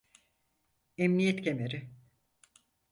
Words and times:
Emniyet 0.97 1.41
kemeri. 1.43 1.89